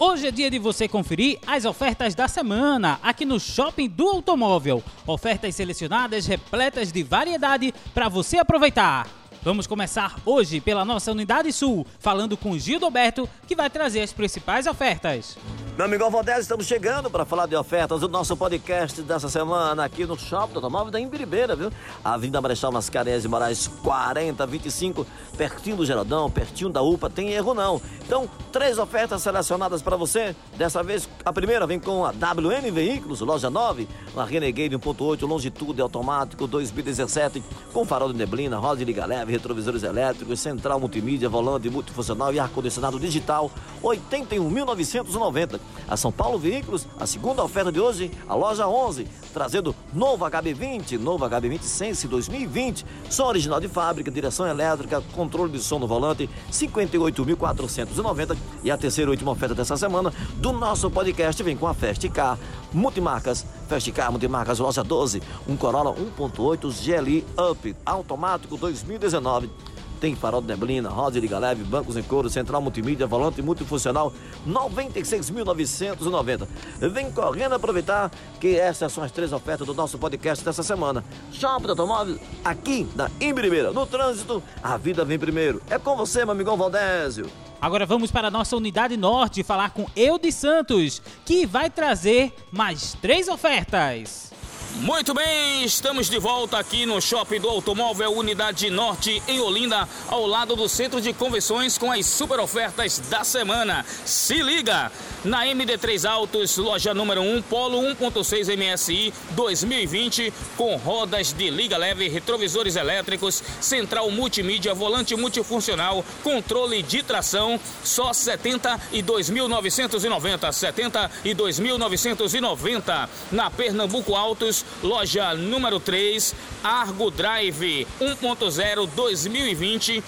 Hoje 0.00 0.28
é 0.28 0.30
dia 0.30 0.48
de 0.48 0.60
você 0.60 0.86
conferir 0.86 1.40
as 1.44 1.64
ofertas 1.64 2.14
da 2.14 2.28
semana 2.28 3.00
aqui 3.02 3.24
no 3.24 3.40
Shopping 3.40 3.88
do 3.88 4.06
Automóvel. 4.06 4.80
Ofertas 5.04 5.56
selecionadas 5.56 6.24
repletas 6.24 6.92
de 6.92 7.02
variedade 7.02 7.74
para 7.92 8.08
você 8.08 8.38
aproveitar. 8.38 9.08
Vamos 9.42 9.66
começar 9.66 10.20
hoje 10.24 10.60
pela 10.60 10.84
nossa 10.84 11.10
Unidade 11.10 11.52
Sul, 11.52 11.84
falando 11.98 12.36
com 12.36 12.56
Gildo 12.56 12.84
Alberto, 12.84 13.28
que 13.44 13.56
vai 13.56 13.68
trazer 13.68 14.02
as 14.02 14.12
principais 14.12 14.68
ofertas. 14.68 15.36
Meu 15.78 15.84
amigo 15.84 16.10
Valdez, 16.10 16.40
estamos 16.40 16.66
chegando 16.66 17.08
para 17.08 17.24
falar 17.24 17.46
de 17.46 17.54
ofertas 17.54 18.00
do 18.00 18.08
nosso 18.08 18.36
podcast 18.36 19.00
dessa 19.00 19.28
semana 19.28 19.84
aqui 19.84 20.04
no 20.04 20.18
Shopping 20.18 20.54
do 20.54 20.56
Automóvel 20.56 20.90
da 20.90 20.98
Imbiribeira, 20.98 21.54
viu? 21.54 21.70
Avenida 22.02 22.40
Marechal 22.40 22.72
Mascarenhas 22.72 23.22
de 23.22 23.28
Moraes 23.28 23.68
4025, 23.68 25.06
pertinho 25.36 25.76
do 25.76 25.86
Geraldão, 25.86 26.28
pertinho 26.28 26.68
da 26.68 26.82
UPA, 26.82 27.08
tem 27.08 27.30
erro 27.30 27.54
não. 27.54 27.80
Então, 28.04 28.28
três 28.50 28.76
ofertas 28.76 29.22
selecionadas 29.22 29.80
para 29.80 29.96
você. 29.96 30.34
Dessa 30.56 30.82
vez, 30.82 31.08
a 31.24 31.32
primeira 31.32 31.64
vem 31.64 31.78
com 31.78 32.04
a 32.04 32.10
WM 32.10 32.72
Veículos, 32.72 33.20
loja 33.20 33.48
9, 33.48 33.86
uma 34.14 34.24
Renegade 34.24 34.76
1.8, 34.76 35.28
longitude 35.28 35.80
automático 35.80 36.48
2017, 36.48 37.40
com 37.72 37.84
farol 37.84 38.12
de 38.12 38.18
neblina, 38.18 38.58
roda 38.58 38.78
de 38.78 38.84
liga 38.84 39.06
leve, 39.06 39.30
retrovisores 39.30 39.84
elétricos, 39.84 40.40
central 40.40 40.80
multimídia, 40.80 41.28
volante 41.28 41.70
multifuncional 41.70 42.34
e 42.34 42.40
ar-condicionado 42.40 42.98
digital, 42.98 43.48
81.990. 43.80 45.67
A 45.88 45.96
São 45.96 46.12
Paulo 46.12 46.38
Veículos, 46.38 46.86
a 47.00 47.06
segunda 47.06 47.42
oferta 47.42 47.72
de 47.72 47.80
hoje, 47.80 48.10
a 48.28 48.34
loja 48.34 48.68
11, 48.68 49.06
trazendo 49.32 49.74
novo 49.92 50.24
HB20, 50.24 50.98
novo 50.98 51.24
HB20 51.24 51.62
Sense 51.62 52.06
2020, 52.06 52.84
som 53.08 53.24
original 53.24 53.60
de 53.60 53.68
fábrica, 53.68 54.10
direção 54.10 54.46
elétrica, 54.46 55.02
controle 55.14 55.52
de 55.52 55.60
som 55.60 55.78
no 55.78 55.86
volante, 55.86 56.28
58.490. 56.52 58.36
E 58.62 58.70
a 58.70 58.76
terceira 58.76 59.10
e 59.10 59.12
última 59.12 59.30
oferta 59.30 59.54
dessa 59.54 59.76
semana 59.76 60.12
do 60.36 60.52
nosso 60.52 60.90
podcast 60.90 61.42
vem 61.42 61.56
com 61.56 61.66
a 61.66 61.74
Fast 61.74 62.08
Car 62.10 62.38
Multimarcas. 62.72 63.46
Fast 63.68 63.90
Car 63.92 64.10
Multimarcas 64.10 64.58
loja 64.58 64.84
12, 64.84 65.22
um 65.46 65.56
Corolla 65.56 65.92
1.8 65.94 66.72
GLI 66.84 67.24
Up 67.50 67.76
automático 67.86 68.56
2019 68.56 69.50
tem 69.98 70.14
farol 70.14 70.40
de 70.40 70.46
neblina, 70.46 70.88
roda 70.88 71.12
de 71.12 71.20
liga 71.20 71.38
leve, 71.38 71.62
bancos 71.64 71.96
em 71.96 72.02
couro, 72.02 72.30
central 72.30 72.62
multimídia, 72.62 73.06
volante 73.06 73.42
multifuncional, 73.42 74.12
96.990. 74.46 76.48
Vem 76.90 77.10
correndo 77.10 77.54
aproveitar 77.54 78.10
que 78.40 78.56
essas 78.56 78.92
são 78.92 79.04
as 79.04 79.12
três 79.12 79.32
ofertas 79.32 79.66
do 79.66 79.74
nosso 79.74 79.98
podcast 79.98 80.44
dessa 80.44 80.62
semana. 80.62 81.04
Shopping 81.32 81.66
do 81.66 81.70
Automóvel, 81.70 82.18
aqui 82.44 82.88
na 82.94 83.10
Imbiribeira. 83.20 83.72
No 83.72 83.86
trânsito, 83.86 84.42
a 84.62 84.76
vida 84.76 85.04
vem 85.04 85.18
primeiro. 85.18 85.60
É 85.68 85.78
com 85.78 85.96
você, 85.96 86.24
meu 86.24 86.32
amigão 86.32 86.56
Valdésio. 86.56 87.26
Agora 87.60 87.84
vamos 87.84 88.12
para 88.12 88.28
a 88.28 88.30
nossa 88.30 88.56
unidade 88.56 88.96
norte 88.96 89.42
falar 89.42 89.70
com 89.70 89.84
Eudes 89.96 90.36
Santos, 90.36 91.02
que 91.24 91.44
vai 91.44 91.68
trazer 91.68 92.32
mais 92.52 92.96
três 93.02 93.26
ofertas. 93.26 94.32
Muito 94.80 95.12
bem, 95.12 95.64
estamos 95.64 96.08
de 96.08 96.20
volta 96.20 96.56
aqui 96.56 96.86
no 96.86 97.00
Shopping 97.00 97.40
do 97.40 97.48
Automóvel 97.48 98.12
Unidade 98.12 98.70
Norte 98.70 99.20
em 99.26 99.40
Olinda, 99.40 99.88
ao 100.06 100.24
lado 100.24 100.54
do 100.54 100.68
Centro 100.68 101.00
de 101.00 101.12
Convenções 101.12 101.76
com 101.76 101.90
as 101.90 102.06
super 102.06 102.38
ofertas 102.38 103.00
da 103.10 103.24
semana. 103.24 103.84
Se 104.04 104.40
liga! 104.40 104.92
Na 105.24 105.44
MD3 105.44 106.08
Autos, 106.08 106.56
loja 106.56 106.94
número 106.94 107.20
1, 107.20 107.42
Polo 107.42 107.80
1.6 107.80 108.56
MSI 108.56 109.12
2020, 109.30 110.32
com 110.56 110.76
rodas 110.76 111.32
de 111.32 111.50
liga 111.50 111.76
leve, 111.76 112.08
retrovisores 112.08 112.76
elétricos, 112.76 113.42
central 113.60 114.08
multimídia, 114.12 114.72
volante 114.74 115.16
multifuncional, 115.16 116.04
controle 116.22 116.84
de 116.84 117.02
tração, 117.02 117.58
só 117.82 118.12
72.990, 118.12 120.50
72.990. 120.50 123.08
Na 123.32 123.50
Pernambuco 123.50 124.14
Autos, 124.14 124.64
loja 124.82 125.34
número 125.34 125.80
3, 125.80 126.34
Argo 126.62 127.10
Drive 127.10 127.86
1.0 128.00 128.88
2020 128.94 130.02